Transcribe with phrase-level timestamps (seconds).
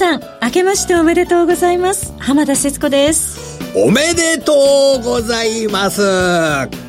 [0.00, 2.14] さん、明けましておめでとうございます。
[2.18, 3.60] 浜田節子です。
[3.76, 4.54] おめでと
[4.98, 6.00] うございます。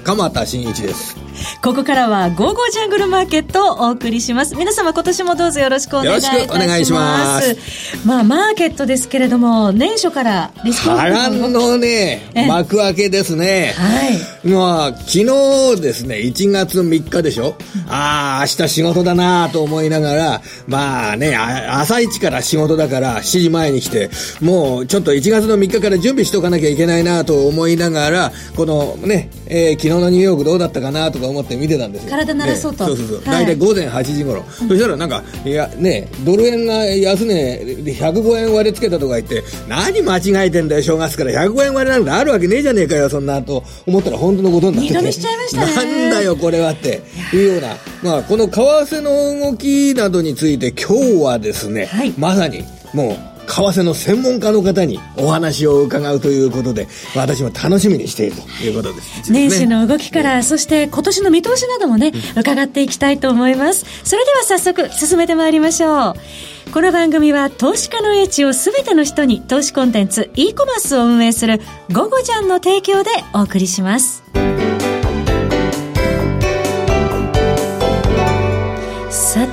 [0.04, 1.16] 鎌田新一です。
[1.64, 4.56] ここからは午後ジャングルマーケットをお送りします。
[4.56, 6.38] 皆様今年もどうぞよろしくお願いいたします。
[6.38, 8.08] よろしくお願いします。
[8.08, 13.74] まあ、マーケットですけれども、年初からリスク波乱のね、幕開けですね。
[13.76, 14.48] はい。
[14.48, 15.20] まあ、昨
[15.76, 17.56] 日ですね、1月3日でしょ？
[17.88, 24.10] ああ、明日仕事だなと思いながら、まあね、朝一から仕事だから7時前に来て、
[24.42, 32.10] もうちょっと1月の3日から準備しとかなきゃいけないなと思いながら、このね、えー、昨日のニューヨークどうだったかなとか思って見てたんですよ。
[32.10, 32.86] 体慣らそうと。
[32.88, 33.22] そうそうそう。
[33.26, 34.44] 大体午前8時頃。
[34.44, 37.34] そしたらなんか、いや、ね、ドル円が安値
[37.84, 45.12] で105円割りつけたとか言って、何間違えてんだよ、正月から105円割りなんてあるわけねえじゃねえかよ、そんなと思ったら本当のことになってて。
[45.12, 46.10] しちゃいましたね。
[46.10, 47.02] なんだよ、これはって
[47.34, 47.78] いうような。
[48.04, 59.32] まあ、この為替の動きなどについて今日はですね、はい、まさにもう、為替の専門家の方にお話を伺うということで、私も楽しみにしているということです。
[59.32, 63.86] 年始の動きから、そして今年の見通しなどもね、伺っていきたいと思います。
[64.04, 66.72] それでは早速進めてまいりましょう。
[66.72, 71.60] この番組は投資家の英知をすべての人に投資コンテンツ e コマースを運営する
[71.92, 74.24] ゴゴジャンの提供でお送りします。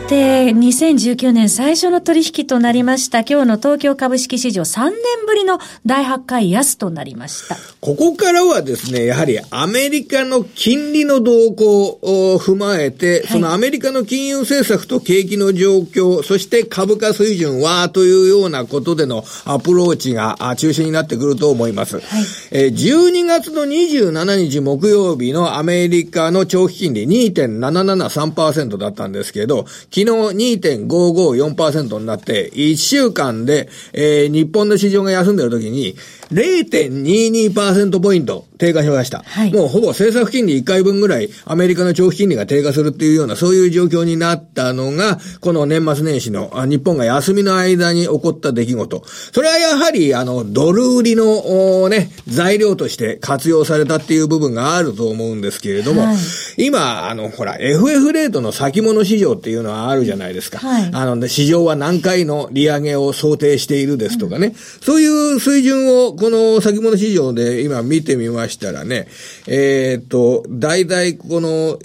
[0.09, 4.93] て、2019年最初の取引となりました、今日の東京株式市場3年
[5.27, 7.57] ぶりの大発会安となりました。
[7.81, 21.97] ここからはですね、やはりアメリカの金利の動向を踏まえて、そのアメリカの金融政策と景気の状況、そして株価水準はというようなことでのアプローチが中心になってくると思います。
[21.97, 22.05] はい、
[22.51, 29.67] え12月の27日木曜日のアメリカの長期金利2.773%だったんですけど、
[29.98, 35.97] 昨昨日2.554%になって、1週間で、えー、日本の市場が休んでる時に、
[36.33, 39.23] 0.22%ポイント低下しました。
[39.25, 49.03] はい、もうほぼ政策金利1回分ぐらいアメリカの長期金利が低下するっていうようなそういう状況になったのが、この年末年始の日本が休みの間に起こった出来事。
[49.07, 56.17] それはやはりあのドル売りのね、材料として活用されたっていう部分があると思うんですけれども、はい、
[56.57, 60.59] 今、あのほら、FF レートの先物市場っていうのはあるじゃないですか。
[60.59, 69.07] はい、あの、市場は何回の利上げを想定しているですとかね、うん、そういう水準をこの先物市場で今見てみましたらね、
[69.47, 71.79] えっ、ー、と、大体この、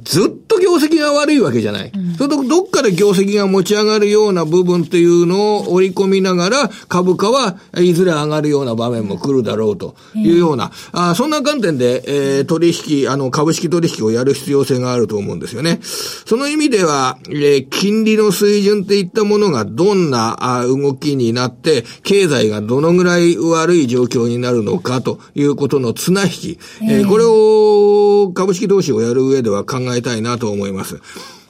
[0.06, 1.92] ずっと業績が悪いわけじゃない。
[1.94, 9.96] うん、それとどっかで業績が持ち上がるような部分っていうのを織り込みながら、株価はいずれ上がるような場面も来るだろうと。
[10.16, 12.04] いうような、うん、あそんな観点で、
[12.38, 12.72] えー、取
[13.04, 15.80] 引、あの、株式取引をやる必要性があると思うんですよね。
[15.82, 31.02] その意味では、えー、金利の水準っていったものがどんなあ動きになって、経済がどのぐらい悪い状況になるのかということの綱引き、えー、これを株式投資をやる上では考えたいなと思います。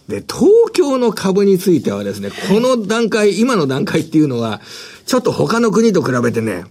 [0.08, 4.62] で、東京の株についてはですね、この段階、今の段階っていうのは、
[5.06, 6.66] ちょっと他の国と比べてね、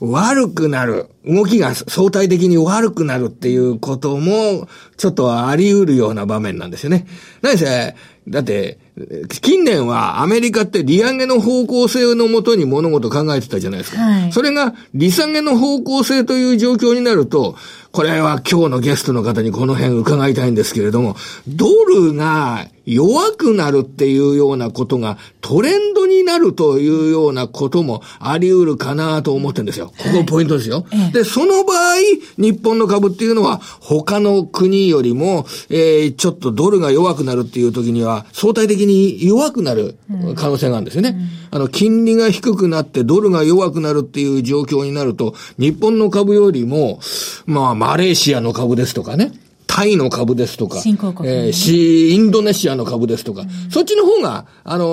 [0.00, 1.08] 悪くなる。
[1.24, 7.06] 動きが相対的に悪くなるっていうことも、ちょっとあり得るような場面なんですよね。
[7.40, 7.94] 何せ、
[8.28, 8.78] だって、
[9.42, 14.00] 近年はアメリカって利上げの方向性のもとに物事考えてたじゃないですか。
[14.00, 17.56] はい、それが利下げの方向性という状況になると、
[17.90, 29.92] これは今日のゲストの方にこの辺伺いたいんですけれども、ドルが弱くなるっていうようなことがトレンドになるというようなこともあり得るかなと思ってるんですよ。
[29.96, 30.84] ここポイントですよ。
[30.90, 31.96] はい、で、その場合、
[32.36, 39.96] 日本の株っていうのは他の国よりも、えー、ちょっとドルが弱くなるっていう時には相対的に弱くなる
[40.36, 41.10] 可能性があるんですよね。
[41.10, 47.00] うんうん、あの、金利が低くなってドルが弱くなるっていう状況になると、日本の株よりも、
[47.46, 49.32] まあ、マレーシアの株ですとかね。
[49.74, 54.84] タイの株ですとか、新興国、えー、し、インドネシアの株ですとか、うん、そっちの方が、あの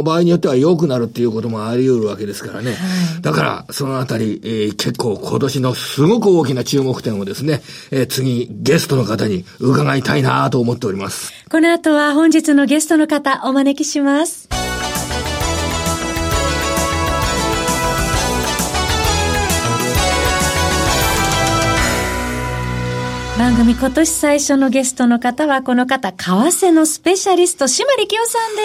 [0.00, 2.70] ー、場合によっては良くなるっていうこともあり得るわけですからね。
[2.70, 2.76] は
[3.18, 7.60] い、だから、そのあたり、えー、結構今年のすごく大きな注目点をですね、
[7.90, 11.30] えー、次、ゲストの方に伺いたいなと思っております。
[11.50, 14.48] この後は本日のゲストの方、お招きします。
[23.44, 28.56] 番組今年最初のゲストの方はこの方、為替のスペシャリスト、島力夫さん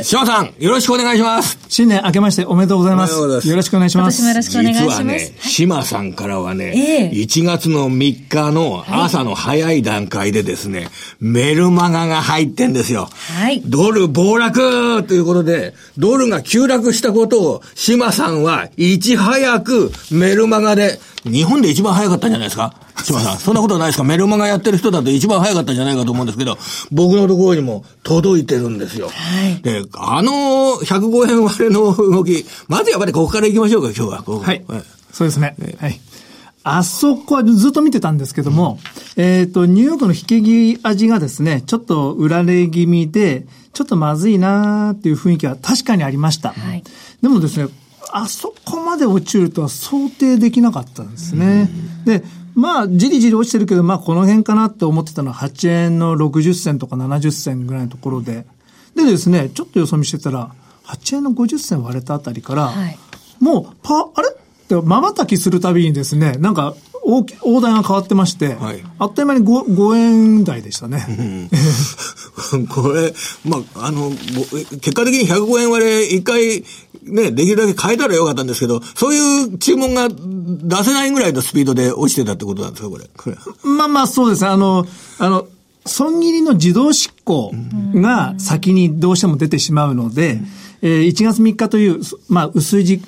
[0.00, 0.08] です。
[0.08, 1.58] 島さん、よろしくお願いします。
[1.68, 3.12] 新年明けましておめでとうございます。
[3.20, 4.22] ますよろしくお願いします。
[4.22, 4.96] 今年もよろしくお願いします。
[4.96, 10.88] 実はね、島さんからはね、えー、1月の3日の朝の早い段階でですね、はい、
[11.20, 13.10] メルマガが入ってんですよ。
[13.38, 13.60] はい。
[13.66, 22.83] ドル暴落ということで、ドルが急落したことを、島さんはいち早くメルマガで、日本で一番早かったんじゃないですか？
[23.02, 23.38] 島さん。
[23.38, 24.04] そんなことないですか？
[24.04, 26.56] メルマガやってる人だと一番早かったんじゃないかと思うんですけど、
[26.92, 29.08] 僕のところにも届いてるんですよ。
[29.08, 29.62] はい。
[29.62, 34.38] で、あの105円割れの動き、まずやっぱりここから行きましょうか、今日は。
[34.40, 34.64] はい。
[34.68, 34.82] はい、
[35.12, 35.56] そうですね。
[35.78, 36.00] はい。
[36.66, 38.78] あそこはずっと見てたんですけども、
[39.16, 46.52] うん、えっ、ー、と、ニューヨークの引けぎ味がですね、ちょっと裏れ気味で、ちょっとまずいなーっていう雰囲気は確かにありました。
[46.52, 46.82] はい、
[47.20, 47.68] でもですね、
[48.12, 51.68] あそこまで落ちるとは想定できなかったんですね。
[52.06, 52.24] で、
[52.54, 58.46] まあ、じりじり落ちてるけど、まあ、この辺かなって思ってたのは、8円の60銭とか70銭ぐらいのところで、
[58.94, 60.54] でですね、ちょっと予想見してたら、
[60.84, 62.98] 8円の50銭割れたあたりから、はい、
[63.40, 66.74] もう、パ、あれって瞬きするたびにですね、なんか、
[67.04, 71.04] 大き、大台が変わってまして、はい、あっという間に 5, 5円台でしたね。
[72.52, 73.12] うん、 これ、
[73.44, 74.10] まあ、あの、
[74.80, 76.64] 結果的に105円割れ一回、
[77.04, 83.04] ね、できるだけ変えたらよかったんですけど、そういう注文が出せないぐらいのスピードで落ちてたってことなんですか、これ。
[83.16, 84.46] これまあまあ、そうです。
[84.46, 84.86] あの、
[85.18, 85.46] あの、
[85.86, 87.52] 損切りの自動執行
[87.94, 90.40] が先にどうしても出てしまうので、
[90.80, 93.02] えー、1月3日という、まあ、薄い時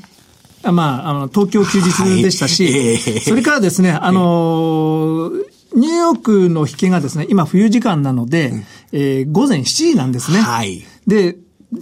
[0.62, 5.31] まあ、あの、東京休日でしたし、はい、それからですね、あの
[5.75, 10.38] ニューヨークの引けがですね、今冬時間なので、うん、えー、午前7時なんですね。
[10.38, 10.82] はい。
[11.06, 11.37] で、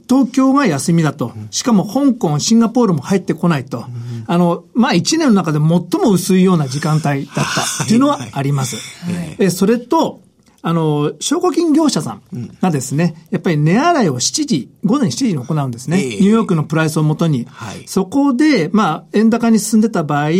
[0.08, 1.32] 東京が休みだと。
[1.50, 3.78] しかも香港、シンガポールも入ってこないと。
[3.78, 8.76] うん、あの、まあ、一年の中で最も薄いような時間帯だったっていうのはあります。
[9.04, 10.20] はいはい、えそれと、
[10.66, 12.22] あの、証拠金業者さん
[12.62, 15.98] がですね、やっぱり値洗いを7時、午前7時に行うんですね。
[15.98, 17.46] ニューヨークのプライスをもとに。
[17.50, 20.30] はい、そこで、まあ、円高に進んでた場合、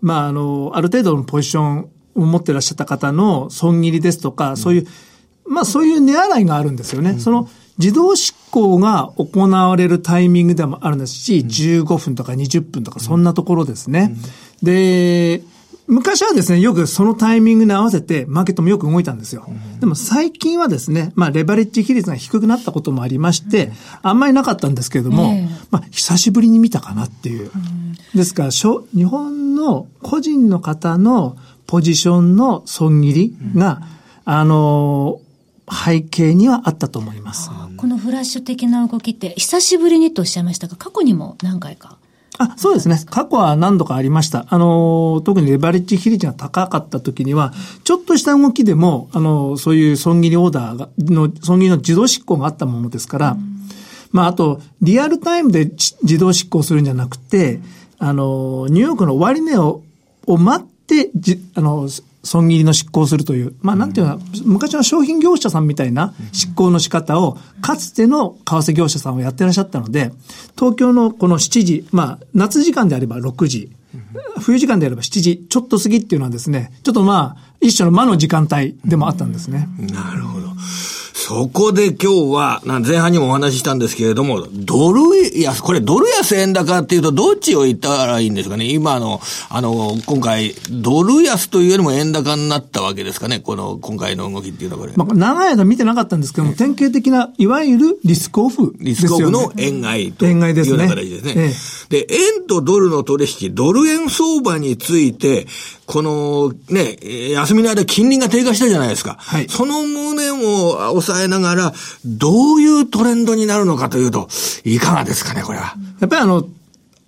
[0.00, 4.86] まあ、あの、ある程度のポジションを持ってらっしゃった方の損切りですとか、そういう、
[5.44, 7.18] まあ、そういう値洗いがあるんですよね。
[7.18, 14.14] その、自動執行が行われるタイミングでもあるんですし、15分とか20分とかそんなところですね。
[14.62, 15.42] で、
[15.86, 19.46] 昔はですね、よくそのタイミングに合わせて、マーケットもよく動いたんですよ。
[19.80, 23.70] でも最近はですね、まあ、レバレッジ比率が低くなったこともありまして、
[24.02, 25.34] あんまりなかったんですけれども、
[25.70, 27.50] まあ、久しぶりに見たかなっていう。
[28.14, 33.82] ですから、日本の個人の方のポジションの損切りが、
[34.24, 35.20] あの、
[35.70, 37.50] 背景にはあったと思います。
[37.76, 41.98] このフラッシュ的な動きって、久しぶりにとおっしゃいましたが、過去にも何回か
[42.38, 42.98] あ、そうですね。
[43.06, 44.46] 過去は何度かありました。
[44.48, 47.52] あの、特にレバレッジ比率が高かった時には、
[47.84, 53.68] ちょっとした動きでも、あの、そういう損切りオーダーが、の、損切りの自動執行があったものですから、うん、
[54.10, 57.60] まあ、あと、リアルタイムで自動執行するんじゃなくて、
[57.98, 59.82] あの、ニューヨークの終値を、
[60.26, 61.88] を待って、じ、あの、
[62.24, 70.12] 損切りの執行するという、まあなんていうの、昔の商品業者さんみたいな執行の仕方を、かつての為替業者さんをやってらっしゃったので、
[70.58, 73.70] 東京のこの7時、まあ夏時間であれば6時、
[74.40, 79.68] 冬時間であれば7時ちょっと過ぎっていうのはですね、ちょっとまあ、一種の魔の時間帯でもあったんですね。
[79.78, 80.48] なるほど。
[81.26, 85.00] そこで今日は、前半にもお話ししたんですけれども、ドル
[85.40, 88.66] 安、これドル安円高っていうとどっちを言ったらいいんですかね？
[88.66, 93.40] 今の、あの、今回、ドル安というよりも円高になったわけですかね？
[93.40, 94.92] この、今回の動きっていうのはこれ。
[94.96, 101.52] まあ、長い間見てなかったんですけども、典型的な、いわゆるリスクオフ、ね、リスクオフの円買いというような形ですね。
[101.52, 102.04] すね。
[102.06, 105.46] で、円とドルの取引、ドル円相場について、
[105.86, 106.96] この、ね、
[107.32, 109.16] 休みの間金利が低下したじゃないですか。
[109.18, 109.48] はい。
[109.48, 111.72] その旨を抑えながら、
[112.04, 114.28] どういうトレンドになるのかというと、
[114.64, 115.76] いかがですかね、これは。
[116.00, 116.46] やっぱりあの、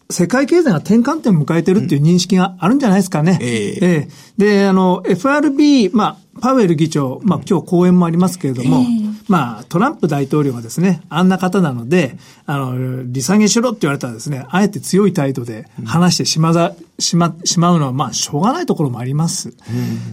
[0.09, 3.39] 世界経済が転換点を迎えてるっていう認識があるんじゃないですかね。
[3.41, 19.49] えー、えー、で、あの、FRB、まあ、パウエル議長、まあ今日講演もありますけれども、えー、まあトランプ大統領がですね、あんな方なので、あの、利下げしろって言われたらですね、あえて強い態度で話してしまざ、しま、しまうのは、まあしょうがないところもあります。
[19.49, 19.53] う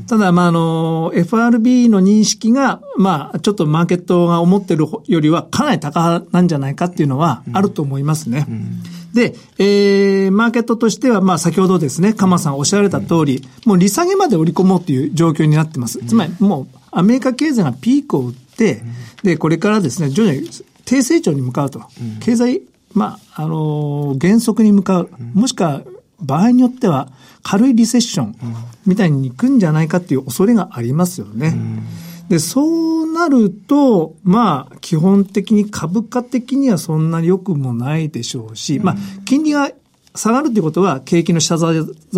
[0.02, 8.46] ん、ただ、まああの、FRB の認識が、まあちょっとマーケットが思ってるよりはかなり高なんじゃないかっていうのはあると思いますね。
[8.48, 16.00] うんうんで、えー、マーケットとしては、まあ先ほどですね、鎌さんおっしゃられた通り、もう利下げまで織り込もうという状況になってます。
[16.05, 18.84] つまり、もうアメリカ経済がピークを打って、
[19.24, 20.50] で、これからですね、徐々に
[20.86, 21.82] 低成長に向かうと。
[22.22, 22.62] 経済、
[22.93, 25.10] まあ、あのー、減速に向かう。
[25.34, 25.82] もしくは、
[26.20, 27.10] 場合によっては、
[27.43, 28.36] 軽いリセッション
[28.86, 31.55] みたいに行くんじゃないかっていう恐れがありますよね。
[32.30, 39.72] で、そうなると、まあ、基本的に株価的にはそんなに良くもないでしょうし、まあ、金利が
[40.15, 41.65] 下がるということは景気の下支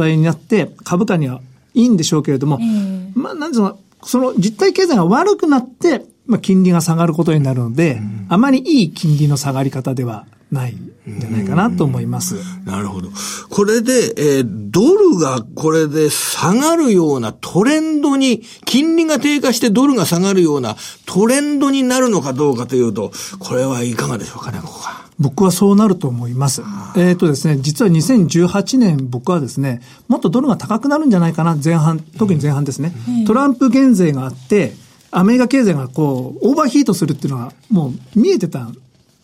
[0.02, 1.42] えになって株価には
[1.74, 12.36] いいんでしょうけれども、えー、まあ、なんていうの、その実体経済が悪くなって、まあ、金利が下がることになるので、うん、あまりいい金利の下がり方ではないんじゃないかなと思います。
[12.66, 13.10] なるほど。
[13.50, 20.76] これで、えー、ドルがこれで下がるようなトレンドに、金利が低下してドルが下がるような
[21.06, 25.06] トレンドになるのかどうかというと、これはいかがでしょうかね、ここは。
[25.18, 26.62] 僕はそうなると思います。
[26.98, 32.94] えっ、ー、とですね、実は2018年僕はですね、もっとドルが高くなるんじゃないかな、前半、特に前半ですね。
[33.26, 34.74] トランプ減税があって、
[35.12, 38.68] アメリカ経済がこう、オーバーヒートするっていうのはもう見えてた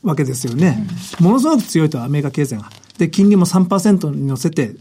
[0.04, 0.88] わけですよね。
[1.20, 2.70] ものすごく強いとアメリカ経済が。
[2.98, 4.76] で、金利も3%に乗せて、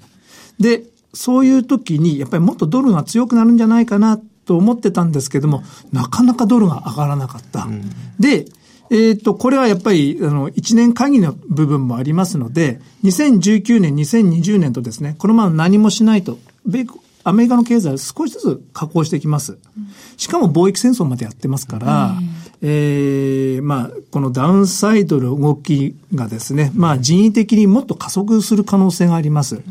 [0.58, 5.62] で、そういう時に、やっぱりもっとドルが強くなるんじゃないかなと思ってたんですけども、
[5.92, 7.64] なかなかドルが上がらなかった。
[7.64, 8.46] うん、で、
[8.90, 16.86] えっ、ー、と、これはやっぱり、あの、1年限りの部分もありますので、2019年、2020年とですね、このまま何もしないと、米
[17.22, 19.58] アメリカの経済は少しずつ下降していきます。
[20.16, 22.14] しかも貿易戦争までやってますから、
[22.62, 29.62] えー、まあ、このダウンサイドの動きがですね、まあ人為的にもっと加速する可能性があります。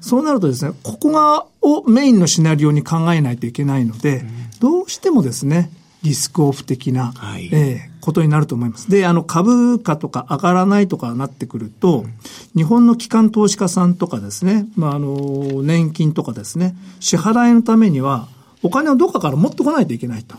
[0.00, 4.24] そうなるとですね、ここが、をメインのシナリオに考えないといけないので、
[4.60, 5.70] どうしてもですね、
[6.02, 8.90] リスクオフ的な、はい、えー、ことになると思います。
[8.90, 12.14] で、あの、株価とか上がらないとかなってくると、うん、
[12.56, 18.28] 日本の機関投資家さんとかですね、まあ、あの、年金とかですね、支払いのためには、
[18.62, 20.36] お金をどっかから持ってこないといけないと。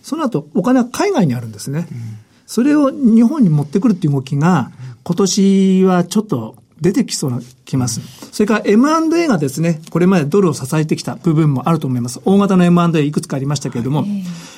[0.00, 1.86] うんその後、お金は海外にあるんですね。
[2.46, 4.70] それを日本に持ってくるっていう動きが、
[5.04, 8.00] 今年はちょっと出てきそうな気ます。
[8.32, 12.20] それから M&A がですね、これまでドルを支えてきた部分もあると思います。
[12.24, 14.04] 大型の M&A いくつかありましたけれども、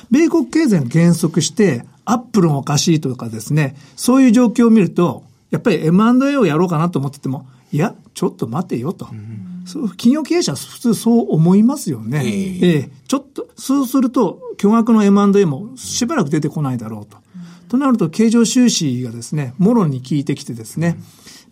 [0.09, 9.05] 米国経済が減速して、アップルもおかしいとかですね、そういう状況を見ると、やっぱり M&A をやろうかなと思ってても、いや、ちょっと待てよと。
[9.05, 9.17] そう
[9.65, 12.21] 企業経営者は普通そう思いますよね。
[12.25, 17.17] えー、えー、ちょっと、そうすると、巨額の M&A もしばらく出てこないだろうと。
[17.69, 20.97] となると、経常収支がですね、もろに効いてきてですね、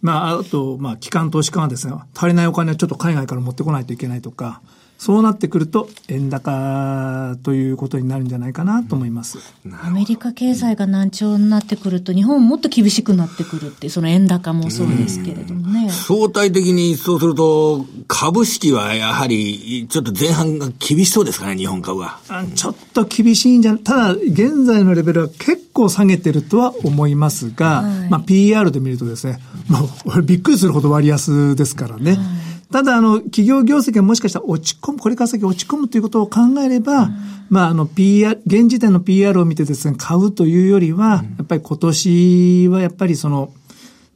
[0.01, 4.61] まあ、あと、まあ、機関投資家がですね、足りないお金をちょっと海外から持ってこないといけないとか、
[5.01, 9.39] そうなってくると、円高ということになるんじゃないかなと思います。
[9.83, 15.89] アメリカ経済が難聴になってくると、日本もっと厳しくなってくるっていう、その円高もそうですけれどもね。
[15.89, 22.19] 相対的にそうすると、株式はやはり、ちょっと前半が厳しそうですかね、日本株は。
[22.53, 32.11] ちょっと厳しいんじゃ、ただ、現在のレベルは結構下げてるとは思いますが、はい、まあ、PR で見るとですね、もう、 びっくりするほど割安ですからね。
[32.11, 37.15] はいただ、あの、企業業績がもしかしたら落ち込む、これから先落ち込むということを考えれば、うん、
[37.49, 43.53] まあ、あの、PR、現時点の PR を見てですね、買うというよりは、うん、やっぱり今年はやっぱりその、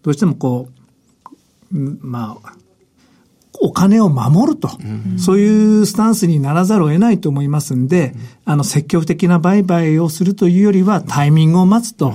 [0.04, 0.70] どうしてもこ
[1.74, 2.54] う、まあ、
[3.60, 8.14] お金を守ると、うん、そういうスタンスにならざるを得ないと思いますんで、
[8.46, 12.14] あの、積極的な売買をするというよりは、タイミングを待つと。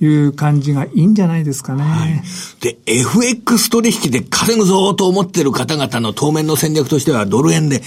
[0.00, 1.82] いう感じがいいんじゃないですかね。
[1.82, 2.22] はい、
[2.60, 7.82] で、FX 取引で稼ぐぞと思ってる方々の当面の戦略としてはドル円で、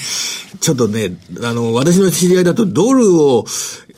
[0.59, 3.45] ちょっとね、あの、私の知り合いだとドルを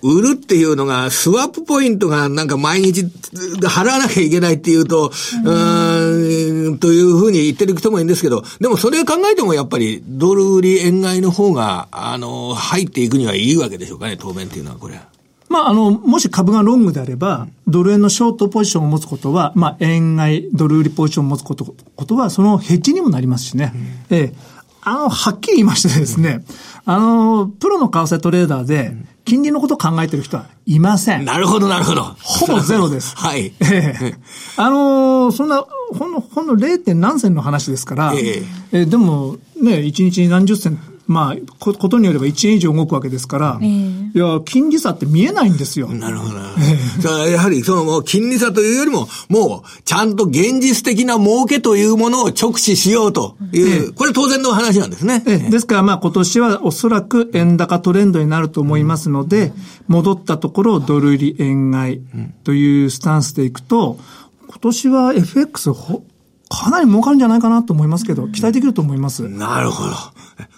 [0.04, 5.12] 売るっていうのが、スワップポイントがなんか毎日払わなきゃいけないっていうと、
[5.46, 15.13] うん、というふうに言ってる人もいるんですけど、でもそれを考えてもやっぱりドル売り円買いの方が、あの、入っていくにはいいわけでしょうかね、当面っていうのはこれは。
[15.54, 23.72] まあ、あの、もし株がロングであれば、ドル円のショートポジションを持つことは、まあ、円買い、ドル売りポジションを持つことことは、そのヘッジにもなりますしね。
[24.10, 24.34] うん、ええ。
[24.82, 26.44] あの、はっきり言いましてですね、
[26.86, 31.24] あの、プロの為替トレーダーで、金利のことを考えてる人はいません。
[31.24, 32.02] なるほど、なるほど。
[32.02, 33.14] ほぼゼロです。
[33.16, 33.54] はい。
[33.60, 34.16] ええ。
[34.58, 35.64] あのそんな、
[35.98, 36.96] ほんの、ほんの 0.
[36.96, 40.80] 何銭の話ですから、えええでも、ね、1日に何十銭
[41.14, 45.88] まあ、ことによれば1円以上動くわけですから、えー、いや、金利差って見えないんですよ。
[45.88, 46.40] なるほど。
[46.40, 55.24] えー、やはり、その、金利差というよりも、もう、ちゃんと現実的な儲けというものを直視しようという、えー、これ当然の話なんですね。
[55.28, 59.54] えー、ですから、まあ、今年はおそらく円高トレンドになると思いますので、
[59.88, 62.02] 戻ったところをドル売り円買い
[62.44, 64.00] というスタンスでいくと、
[64.48, 66.04] 今年は FX ほ、
[66.50, 69.28] かなり儲かるんじゃないかなと思いますけど、期待できると思います。
[69.28, 69.92] なるほど。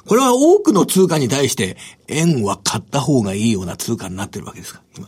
[0.08, 1.78] これは多くの通貨に対して、
[2.08, 4.82] 円は買った方がいいような通貨になってるわけですか？
[4.98, 5.08] 今。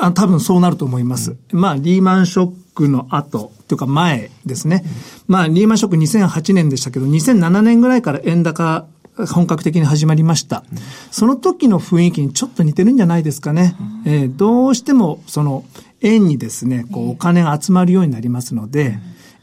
[0.00, 1.36] あ多分そうなると思います。
[1.52, 4.84] うん、まあ、リーマンショックの後、というか前ですね。
[4.84, 4.90] うん、
[5.26, 8.86] まあ、リーマンショック2008年でしたけど、2007年ぐらいから円高
[9.26, 10.62] 本格的に始まりました。
[11.10, 13.74] その時の雰囲気にちょっと似てるんじゃないですかね。
[14.06, 15.64] えー、どうしても、その、
[16.00, 19.00] 円にですね、こう、お金が集まるようになりますので、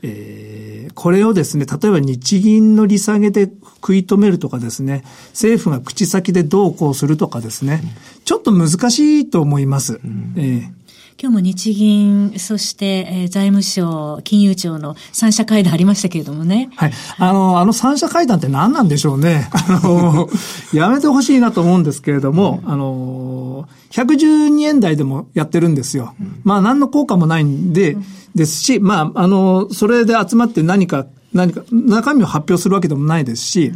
[0.08, 7.82] えー、これをですね、例えば日銀の利下げで食い止めるとかですね、政府が口先でどうこうするとかですね、
[8.24, 10.00] ちょっと難しいと思います。
[10.04, 10.85] うん、えー
[11.18, 16.70] 今日も日銀、そして、えー、財務省、金融庁の三者会談ありましたけれどもね。
[16.76, 16.94] はい。
[17.18, 19.50] あの、あの三者会談って何なんでしょうね。
[19.56, 20.28] あの、
[20.74, 26.16] やめてほしいなと思うんですけれども、うん、あの、112円台でもやってるんですよ。
[26.20, 33.72] うん、まあ何の効果もないんで、うん、ですし、まあ、あの、それで集まって何か、何か、中身を発表するわけでもないですし、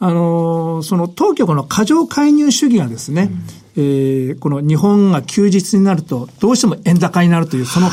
[0.00, 3.30] あの、その当局の過剰介入主義がですね、
[3.80, 7.88] えー、この日本が休日になると、どうしても円高になるという、その、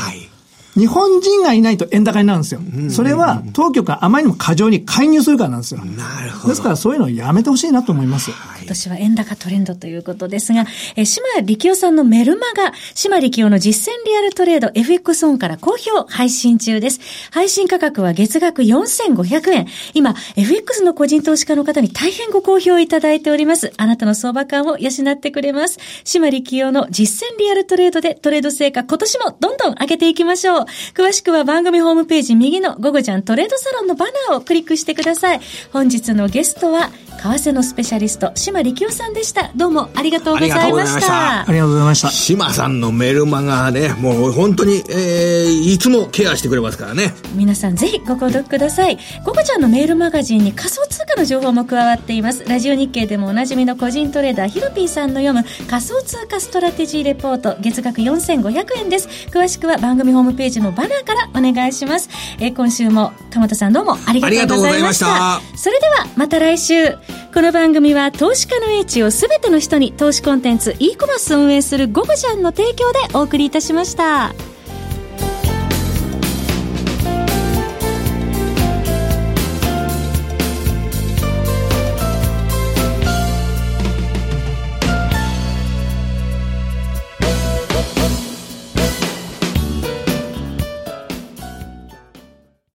[0.76, 2.62] 日本人がいないと円高になるんですよ。
[2.90, 5.80] それは当局があまりにも過剰に介入するからなんですよ。
[5.84, 6.48] なるほど。
[6.50, 8.32] ですからそういうのをやめてほしいなと思います。
[8.66, 17.00] 今年は円高トレンドということですが、え島力夫さんのメルマガ、島力夫の実践リアルトレード FX オンから好評配信中です。
[17.32, 19.68] 配信価格は月額4500円。
[19.94, 23.72] 今、FX の個人投資家の方に大変ご好評いただいております。
[23.78, 25.80] あなたの相場感を養ってくれます。
[26.04, 30.65] 島力夫の実践リアルトレードでトレード成果今年もどんどん上げていきましょう。
[30.94, 35.42] 詳しくは番組ホームページ右のゴゴちゃんトレードサロンのバナーをクリックしてください。
[35.72, 39.52] 本日のゲストは、為替のスペシャリスト、島力夫さんでした。
[39.56, 41.42] どうもありがとうございました。
[41.42, 42.10] ありがとうございました。
[42.10, 47.14] 島さんのメルマガね、もう本当に、えー、いつもケアしてくれますからね。
[47.34, 48.98] 皆さんぜひご購読ください。
[49.24, 52.44] ゴゴちゃんのメールマガジンに仮想通貨の情報も加わっています。
[52.48, 59.08] ラジオ日経でもおなじみの個人トレーダー、ヒロピーさんの読む仮想通貨ストラテジーレポート、月額4500円です。
[59.32, 62.10] 詳しくは番組ホームページのバナーからお願いします。
[62.40, 65.06] えー、今週も鎌田さんどうもありがとうございました。
[65.06, 67.05] したそれではまた来週。
[67.34, 74.34] この番組は投資家の英知をすべての人に投資コンテンツ e コマースを運営するゴブジャンの提供でお送りいたしました。